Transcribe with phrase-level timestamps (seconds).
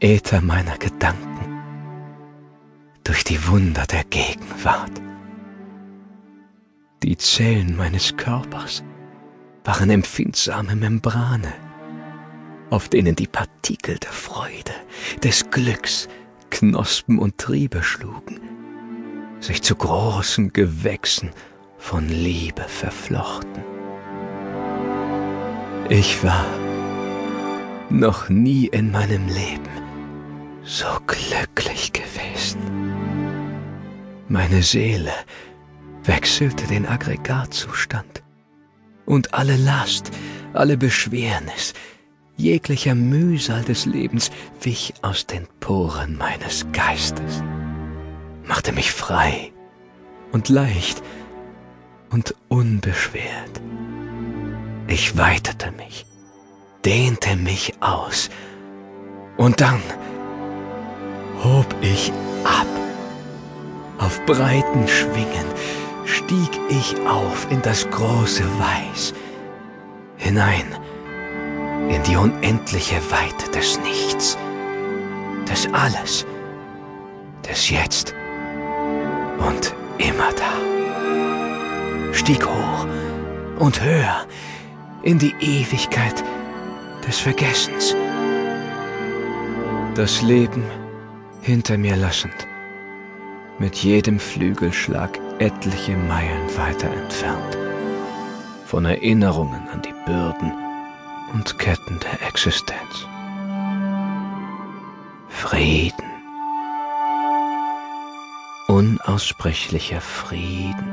[0.00, 1.62] Äther meiner Gedanken,
[3.02, 4.92] durch die Wunder der Gegenwart.
[7.02, 8.84] Die Zellen meines Körpers
[9.64, 11.52] waren empfindsame Membrane,
[12.70, 14.72] auf denen die Partikel der Freude,
[15.22, 16.08] des Glücks,
[16.50, 18.40] Knospen und Triebe schlugen,
[19.40, 21.30] sich zu großen Gewächsen
[21.78, 23.64] von Liebe verflochten.
[25.88, 26.44] Ich war
[27.98, 29.70] noch nie in meinem Leben
[30.64, 32.60] so glücklich gewesen.
[34.28, 35.12] Meine Seele
[36.02, 38.22] wechselte den Aggregatzustand
[39.06, 40.10] und alle Last,
[40.54, 41.74] alle Beschwernis,
[42.36, 47.42] jeglicher Mühsal des Lebens wich aus den Poren meines Geistes,
[48.44, 49.52] machte mich frei
[50.32, 51.02] und leicht
[52.10, 53.60] und unbeschwert.
[54.88, 56.06] Ich weitete mich,
[56.84, 58.30] dehnte mich aus
[59.36, 59.82] und dann
[61.42, 62.12] hob ich
[62.44, 62.66] ab.
[63.98, 65.46] Auf breiten Schwingen
[66.04, 69.14] stieg ich auf in das große Weiß,
[70.16, 70.66] hinein
[71.88, 74.36] in die unendliche Weite des Nichts,
[75.48, 76.26] des Alles,
[77.48, 78.14] des Jetzt
[79.38, 82.12] und immer da.
[82.12, 82.86] Stieg hoch
[83.58, 84.26] und höher
[85.02, 86.24] in die Ewigkeit
[87.06, 87.94] des Vergessens.
[89.94, 90.64] Das Leben
[91.42, 92.46] hinter mir lassend,
[93.58, 97.56] mit jedem Flügelschlag etliche Meilen weiter entfernt,
[98.66, 100.52] von Erinnerungen an die Bürden
[101.32, 103.06] und Ketten der Existenz.
[105.28, 106.04] Frieden,
[108.68, 110.88] unaussprechlicher Frieden,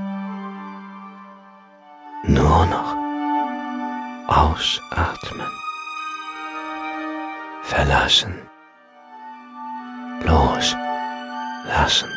[2.23, 2.95] nur noch
[4.27, 5.47] ausatmen,
[7.63, 8.49] verlassen,
[10.23, 12.09] loslassen,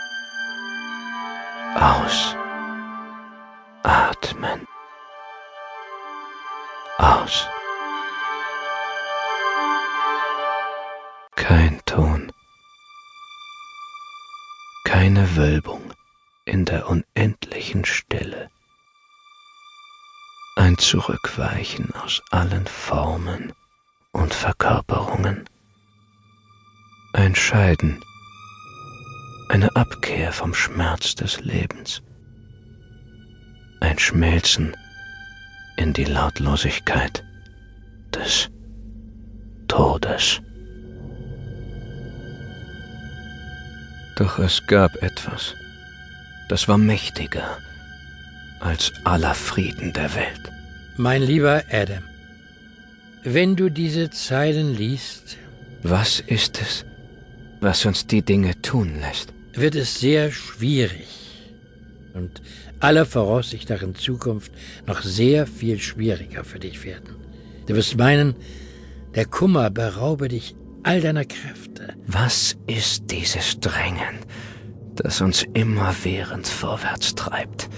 [3.84, 4.66] ausatmen,
[6.98, 7.48] aus.
[11.36, 12.32] Kein Ton,
[14.84, 15.92] keine Wölbung
[16.44, 18.50] in der unendlichen Stille.
[20.56, 23.52] Ein Zurückweichen aus allen Formen
[24.14, 25.44] und Verkörperungen.
[27.12, 28.00] Ein Scheiden,
[29.48, 32.02] eine Abkehr vom Schmerz des Lebens.
[33.80, 34.74] Ein Schmelzen
[35.76, 37.22] in die Lautlosigkeit
[38.14, 38.48] des
[39.68, 40.40] Todes.
[44.16, 45.54] Doch es gab etwas,
[46.48, 47.58] das war mächtiger
[48.60, 50.52] als aller Frieden der Welt.
[50.96, 52.04] Mein lieber Adam,
[53.24, 55.38] wenn du diese Zeilen liest,
[55.82, 56.84] was ist es,
[57.60, 59.32] was uns die Dinge tun lässt?
[59.54, 61.08] Wird es sehr schwierig
[62.12, 62.42] und
[62.80, 64.52] aller Voraussicht nach in Zukunft
[64.86, 67.16] noch sehr viel schwieriger für dich werden.
[67.66, 68.34] Du wirst meinen,
[69.14, 71.94] der Kummer beraube dich all deiner Kräfte.
[72.06, 74.18] Was ist dieses Drängen,
[74.96, 77.70] das uns immerwährend vorwärts treibt,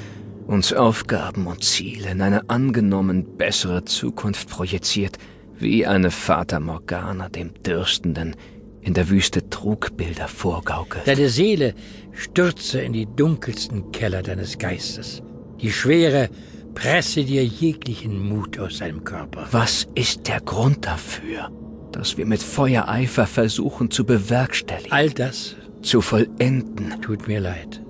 [0.48, 5.18] uns Aufgaben und Ziele in eine angenommen bessere Zukunft projiziert,
[5.58, 8.36] wie eine Fata Morgana dem Dürstenden
[8.80, 11.06] in der Wüste Trugbilder vorgaukelt?
[11.06, 11.74] Deine Seele
[12.12, 15.22] stürze in die dunkelsten Keller deines Geistes.
[15.60, 16.28] Die Schwere
[16.74, 19.46] presse dir jeglichen Mut aus deinem Körper.
[19.50, 21.50] Was ist der Grund dafür?
[21.96, 24.92] das wir mit Feuereifer versuchen zu bewerkstelligen.
[24.92, 27.00] All das zu vollenden.
[27.00, 27.82] Tut mir leid.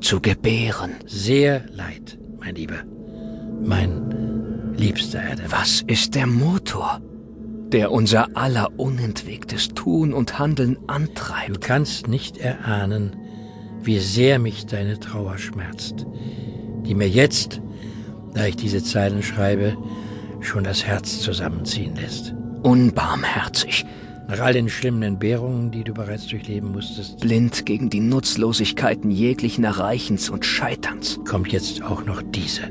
[0.00, 0.92] Zu gebären.
[1.06, 2.82] Sehr leid, mein Lieber.
[3.62, 4.11] Mein
[4.82, 5.50] liebster Adam.
[5.50, 7.00] Was ist der Motor,
[7.72, 11.56] der unser aller unentwegtes Tun und Handeln antreibt?
[11.56, 13.16] Du kannst nicht erahnen,
[13.82, 16.06] wie sehr mich deine Trauer schmerzt,
[16.86, 17.60] die mir jetzt,
[18.34, 19.76] da ich diese Zeilen schreibe,
[20.40, 23.84] schon das Herz zusammenziehen lässt unbarmherzig.
[24.28, 27.20] Nach all den schlimmen Entbehrungen, die du bereits durchleben musstest.
[27.20, 31.20] Blind gegen die Nutzlosigkeiten jeglichen Erreichens und Scheiterns.
[31.28, 32.62] Kommt jetzt auch noch diese.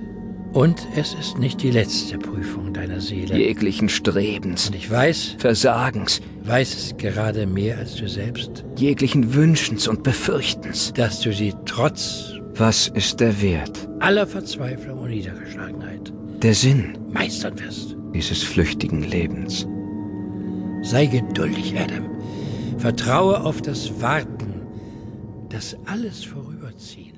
[0.54, 3.38] Und es ist nicht die letzte Prüfung deiner Seele.
[3.38, 4.68] Jeglichen Strebens.
[4.68, 5.36] Und ich weiß.
[5.38, 6.22] Versagens.
[6.44, 8.66] Weiß es gerade mehr als du selbst.
[8.78, 10.92] Jeglichen Wünschens und Befürchtens.
[10.94, 12.34] Dass du sie trotz.
[12.56, 13.88] Was ist der Wert?
[14.00, 16.12] Aller Verzweiflung und Niedergeschlagenheit.
[16.42, 16.98] Der Sinn.
[17.12, 17.96] Meistern wirst.
[18.14, 19.66] Dieses flüchtigen Lebens.
[20.82, 22.10] Sei geduldig, Adam.
[22.78, 24.56] Vertraue auf das Warten,
[25.50, 27.11] das alles vorüberzieht.